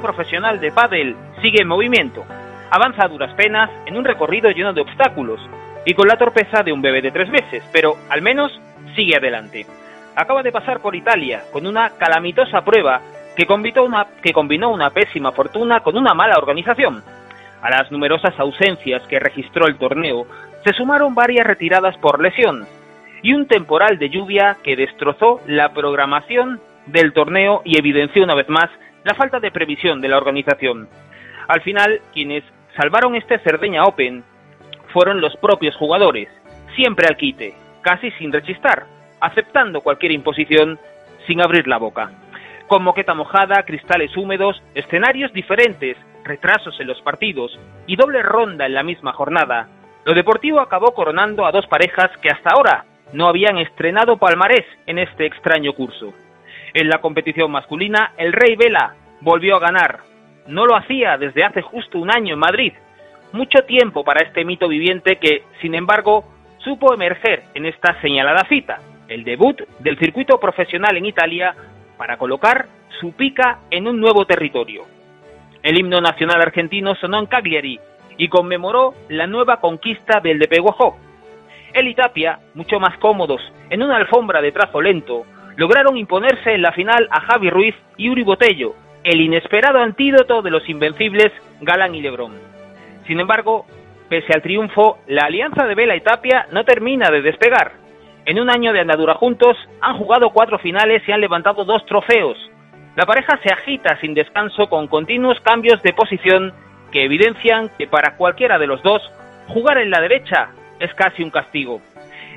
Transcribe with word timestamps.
profesional 0.00 0.60
de 0.60 0.70
pádel 0.70 1.16
sigue 1.40 1.62
en 1.62 1.68
movimiento. 1.68 2.24
Avanza 2.70 3.04
a 3.04 3.08
duras 3.08 3.34
penas 3.34 3.70
en 3.86 3.96
un 3.96 4.04
recorrido 4.04 4.50
lleno 4.50 4.72
de 4.72 4.82
obstáculos 4.82 5.40
y 5.84 5.94
con 5.94 6.06
la 6.06 6.16
torpeza 6.16 6.62
de 6.62 6.72
un 6.72 6.80
bebé 6.80 7.02
de 7.02 7.10
tres 7.10 7.28
meses, 7.28 7.62
pero 7.72 7.96
al 8.08 8.22
menos 8.22 8.52
sigue 8.94 9.16
adelante. 9.16 9.66
Acaba 10.14 10.42
de 10.42 10.52
pasar 10.52 10.80
por 10.80 10.94
Italia 10.94 11.42
con 11.52 11.66
una 11.66 11.90
calamitosa 11.90 12.62
prueba 12.62 13.00
que 13.34 13.46
combinó 13.46 14.70
una 14.70 14.90
pésima 14.90 15.32
fortuna 15.32 15.80
con 15.80 15.96
una 15.96 16.14
mala 16.14 16.36
organización. 16.36 17.02
A 17.62 17.70
las 17.70 17.90
numerosas 17.90 18.38
ausencias 18.38 19.02
que 19.08 19.18
registró 19.18 19.66
el 19.66 19.76
torneo 19.76 20.26
se 20.64 20.72
sumaron 20.72 21.14
varias 21.14 21.46
retiradas 21.46 21.96
por 21.98 22.20
lesión 22.20 22.66
y 23.22 23.32
un 23.32 23.46
temporal 23.46 23.98
de 23.98 24.10
lluvia 24.10 24.56
que 24.62 24.76
destrozó 24.76 25.40
la 25.46 25.72
programación 25.72 26.60
del 26.86 27.12
torneo 27.12 27.62
y 27.64 27.78
evidenció 27.78 28.24
una 28.24 28.34
vez 28.34 28.48
más 28.48 28.68
la 29.04 29.14
falta 29.14 29.40
de 29.40 29.50
previsión 29.50 30.00
de 30.00 30.08
la 30.08 30.16
organización. 30.16 30.88
Al 31.48 31.60
final, 31.62 32.00
quienes 32.12 32.44
salvaron 32.76 33.14
este 33.16 33.38
Cerdeña 33.38 33.84
Open 33.84 34.24
fueron 34.92 35.20
los 35.20 35.36
propios 35.36 35.76
jugadores, 35.76 36.28
siempre 36.76 37.06
al 37.06 37.16
quite, 37.16 37.54
casi 37.82 38.10
sin 38.12 38.32
rechistar, 38.32 38.84
aceptando 39.20 39.80
cualquier 39.80 40.12
imposición 40.12 40.78
sin 41.26 41.40
abrir 41.40 41.66
la 41.66 41.78
boca. 41.78 42.10
Con 42.68 42.82
moqueta 42.82 43.14
mojada, 43.14 43.64
cristales 43.64 44.16
húmedos, 44.16 44.62
escenarios 44.74 45.32
diferentes, 45.32 45.96
retrasos 46.24 46.78
en 46.80 46.86
los 46.86 47.00
partidos 47.02 47.58
y 47.86 47.96
doble 47.96 48.22
ronda 48.22 48.66
en 48.66 48.74
la 48.74 48.82
misma 48.82 49.12
jornada, 49.12 49.68
lo 50.04 50.14
deportivo 50.14 50.60
acabó 50.60 50.94
coronando 50.94 51.46
a 51.46 51.52
dos 51.52 51.66
parejas 51.66 52.10
que 52.20 52.30
hasta 52.30 52.50
ahora 52.50 52.84
no 53.12 53.28
habían 53.28 53.58
estrenado 53.58 54.16
palmarés 54.16 54.64
en 54.86 54.98
este 54.98 55.26
extraño 55.26 55.72
curso. 55.74 56.12
En 56.74 56.88
la 56.88 56.98
competición 56.98 57.50
masculina, 57.50 58.12
el 58.16 58.32
Rey 58.32 58.56
Vela 58.56 58.94
volvió 59.20 59.56
a 59.56 59.60
ganar. 59.60 60.00
No 60.46 60.66
lo 60.66 60.74
hacía 60.74 61.18
desde 61.18 61.44
hace 61.44 61.60
justo 61.60 61.98
un 61.98 62.10
año 62.10 62.34
en 62.34 62.40
Madrid. 62.40 62.72
Mucho 63.32 63.60
tiempo 63.64 64.04
para 64.04 64.24
este 64.26 64.44
mito 64.44 64.68
viviente 64.68 65.16
que, 65.16 65.44
sin 65.60 65.74
embargo, 65.74 66.24
supo 66.58 66.94
emerger 66.94 67.42
en 67.54 67.66
esta 67.66 68.00
señalada 68.00 68.46
cita, 68.48 68.78
el 69.08 69.24
debut 69.24 69.60
del 69.80 69.98
circuito 69.98 70.38
profesional 70.38 70.96
en 70.96 71.06
Italia 71.06 71.54
para 71.98 72.16
colocar 72.16 72.66
su 73.00 73.12
pica 73.12 73.60
en 73.70 73.86
un 73.86 74.00
nuevo 74.00 74.24
territorio. 74.24 74.84
El 75.62 75.78
himno 75.78 76.00
nacional 76.00 76.40
argentino 76.40 76.94
sonó 76.94 77.18
en 77.18 77.26
Cagliari 77.26 77.78
y 78.16 78.28
conmemoró 78.28 78.94
la 79.08 79.26
nueva 79.26 79.58
conquista 79.58 80.20
del 80.20 80.38
de 80.38 80.48
Peguajó. 80.48 80.96
El 81.72 81.88
y 81.88 81.94
Tapia, 81.94 82.38
mucho 82.54 82.80
más 82.80 82.98
cómodos 82.98 83.40
en 83.70 83.82
una 83.82 83.96
alfombra 83.96 84.42
de 84.42 84.52
trazo 84.52 84.80
lento, 84.80 85.24
lograron 85.56 85.96
imponerse 85.96 86.54
en 86.54 86.62
la 86.62 86.72
final 86.72 87.08
a 87.10 87.20
Javi 87.20 87.50
Ruiz 87.50 87.74
y 87.96 88.08
Uri 88.08 88.22
Botello, 88.22 88.74
el 89.04 89.20
inesperado 89.20 89.78
antídoto 89.78 90.42
de 90.42 90.50
los 90.50 90.68
invencibles 90.68 91.32
Galán 91.60 91.94
y 91.94 92.02
Lebrón. 92.02 92.32
Sin 93.06 93.20
embargo, 93.20 93.66
pese 94.08 94.32
al 94.32 94.42
triunfo, 94.42 94.98
la 95.06 95.26
alianza 95.26 95.66
de 95.66 95.74
Vela 95.74 95.96
y 95.96 96.00
Tapia 96.00 96.46
no 96.52 96.64
termina 96.64 97.10
de 97.10 97.22
despegar. 97.22 97.72
En 98.24 98.38
un 98.38 98.50
año 98.50 98.72
de 98.72 98.80
andadura 98.80 99.14
juntos, 99.14 99.56
han 99.80 99.98
jugado 99.98 100.30
cuatro 100.30 100.58
finales 100.58 101.02
y 101.06 101.12
han 101.12 101.20
levantado 101.20 101.64
dos 101.64 101.84
trofeos. 101.86 102.38
La 102.94 103.06
pareja 103.06 103.38
se 103.42 103.52
agita 103.52 103.98
sin 104.00 104.14
descanso 104.14 104.68
con 104.68 104.86
continuos 104.86 105.40
cambios 105.40 105.82
de 105.82 105.92
posición 105.92 106.52
que 106.92 107.04
evidencian 107.04 107.70
que 107.78 107.86
para 107.86 108.16
cualquiera 108.16 108.58
de 108.58 108.66
los 108.66 108.82
dos, 108.82 109.02
jugar 109.48 109.78
en 109.78 109.90
la 109.90 110.00
derecha 110.00 110.50
es 110.78 110.92
casi 110.94 111.22
un 111.22 111.30
castigo. 111.30 111.80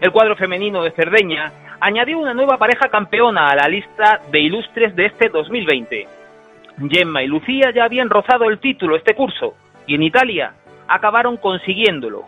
El 0.02 0.12
cuadro 0.12 0.36
femenino 0.36 0.82
de 0.82 0.92
Cerdeña 0.92 1.52
añadió 1.80 2.20
una 2.20 2.34
nueva 2.34 2.58
pareja 2.58 2.90
campeona 2.90 3.50
a 3.50 3.56
la 3.56 3.68
lista 3.68 4.22
de 4.32 4.40
ilustres 4.40 4.96
de 4.96 5.08
este 5.08 5.30
2020. 5.30 6.08
Gemma 6.90 7.24
y 7.24 7.28
Lucía 7.28 7.72
ya 7.74 7.86
habían 7.86 8.10
rozado 8.10 8.46
el 8.50 8.60
título 8.60 8.96
este 8.96 9.16
curso 9.16 9.56
y 9.88 9.96
en 9.96 10.04
Italia 10.04 10.54
acabaron 10.88 11.38
consiguiéndolo. 11.38 12.26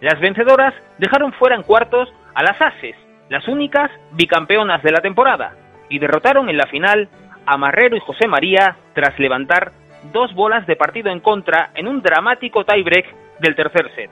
Las 0.00 0.20
vencedoras 0.20 0.74
dejaron 0.98 1.32
fuera 1.32 1.56
en 1.56 1.62
cuartos 1.62 2.12
a 2.34 2.42
las 2.42 2.60
Ases, 2.60 2.96
las 3.28 3.48
únicas 3.48 3.90
bicampeonas 4.12 4.82
de 4.82 4.92
la 4.92 5.00
temporada, 5.00 5.54
y 5.88 5.98
derrotaron 5.98 6.48
en 6.48 6.56
la 6.56 6.66
final 6.66 7.08
a 7.46 7.56
Marrero 7.56 7.96
y 7.96 8.00
José 8.00 8.28
María 8.28 8.76
tras 8.94 9.18
levantar 9.18 9.72
dos 10.12 10.32
bolas 10.34 10.66
de 10.66 10.76
partido 10.76 11.10
en 11.10 11.20
contra 11.20 11.70
en 11.74 11.88
un 11.88 12.02
dramático 12.02 12.64
tiebreak 12.64 13.06
del 13.40 13.56
tercer 13.56 13.90
set. 13.94 14.10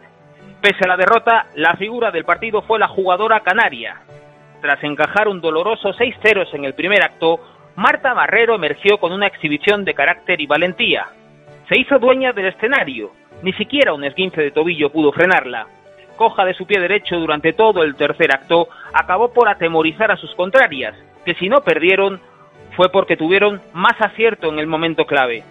Pese 0.60 0.84
a 0.84 0.88
la 0.88 0.96
derrota, 0.96 1.46
la 1.54 1.74
figura 1.76 2.10
del 2.10 2.24
partido 2.24 2.62
fue 2.62 2.78
la 2.78 2.88
jugadora 2.88 3.40
canaria. 3.40 4.00
Tras 4.60 4.82
encajar 4.82 5.28
un 5.28 5.40
doloroso 5.40 5.92
6-0 5.92 6.48
en 6.54 6.64
el 6.64 6.74
primer 6.74 7.02
acto, 7.02 7.40
Marta 7.76 8.14
Barrero 8.14 8.54
emergió 8.54 8.98
con 8.98 9.12
una 9.12 9.26
exhibición 9.26 9.84
de 9.84 9.94
carácter 9.94 10.40
y 10.40 10.46
valentía. 10.46 11.06
Se 11.68 11.78
hizo 11.78 11.98
dueña 11.98 12.32
del 12.32 12.46
escenario, 12.46 13.12
ni 13.42 13.52
siquiera 13.52 13.92
un 13.92 14.04
esguince 14.04 14.40
de 14.40 14.50
tobillo 14.50 14.90
pudo 14.90 15.12
frenarla. 15.12 15.66
Coja 16.16 16.44
de 16.44 16.54
su 16.54 16.66
pie 16.66 16.80
derecho 16.80 17.16
durante 17.18 17.52
todo 17.52 17.82
el 17.82 17.94
tercer 17.94 18.32
acto, 18.32 18.68
acabó 18.94 19.32
por 19.32 19.48
atemorizar 19.48 20.10
a 20.10 20.16
sus 20.16 20.34
contrarias, 20.34 20.96
que 21.24 21.34
si 21.34 21.48
no 21.48 21.60
perdieron 21.60 22.20
fue 22.76 22.90
porque 22.90 23.16
tuvieron 23.16 23.60
más 23.72 24.00
acierto 24.00 24.48
en 24.48 24.58
el 24.58 24.66
momento 24.66 25.06
clave. 25.06 25.42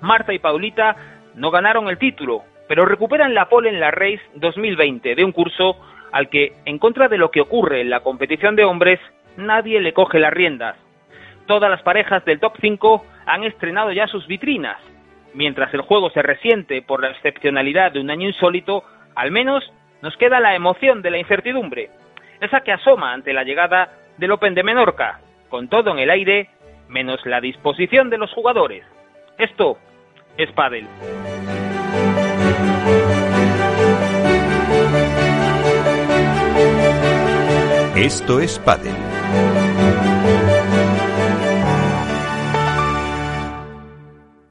Marta 0.00 0.32
y 0.32 0.38
Paulita 0.38 0.96
no 1.34 1.50
ganaron 1.50 1.88
el 1.88 1.98
título, 1.98 2.42
pero 2.68 2.86
recuperan 2.86 3.34
la 3.34 3.48
pole 3.48 3.68
en 3.68 3.80
la 3.80 3.90
Race 3.90 4.22
2020 4.34 5.14
de 5.14 5.24
un 5.24 5.32
curso 5.32 5.76
al 6.14 6.28
que, 6.28 6.52
en 6.64 6.78
contra 6.78 7.08
de 7.08 7.18
lo 7.18 7.32
que 7.32 7.40
ocurre 7.40 7.80
en 7.80 7.90
la 7.90 7.98
competición 7.98 8.54
de 8.54 8.64
hombres, 8.64 9.00
nadie 9.36 9.80
le 9.80 9.92
coge 9.92 10.20
las 10.20 10.32
riendas. 10.32 10.76
Todas 11.46 11.68
las 11.68 11.82
parejas 11.82 12.24
del 12.24 12.38
top 12.38 12.54
5 12.60 13.04
han 13.26 13.42
estrenado 13.42 13.90
ya 13.90 14.06
sus 14.06 14.24
vitrinas. 14.28 14.76
Mientras 15.34 15.74
el 15.74 15.80
juego 15.80 16.10
se 16.10 16.22
resiente 16.22 16.82
por 16.82 17.02
la 17.02 17.10
excepcionalidad 17.10 17.90
de 17.90 17.98
un 17.98 18.10
año 18.10 18.28
insólito, 18.28 18.84
al 19.16 19.32
menos 19.32 19.64
nos 20.02 20.16
queda 20.16 20.38
la 20.38 20.54
emoción 20.54 21.02
de 21.02 21.10
la 21.10 21.18
incertidumbre, 21.18 21.90
esa 22.40 22.60
que 22.60 22.70
asoma 22.70 23.12
ante 23.12 23.32
la 23.32 23.42
llegada 23.42 23.90
del 24.16 24.30
Open 24.30 24.54
de 24.54 24.62
Menorca, 24.62 25.18
con 25.48 25.66
todo 25.66 25.90
en 25.90 25.98
el 25.98 26.10
aire, 26.10 26.48
menos 26.86 27.26
la 27.26 27.40
disposición 27.40 28.08
de 28.08 28.18
los 28.18 28.32
jugadores. 28.32 28.84
Esto 29.36 29.78
es 30.36 30.52
Padel. 30.52 30.86
Esto 37.96 38.40
es 38.40 38.58
Padel. 38.58 39.63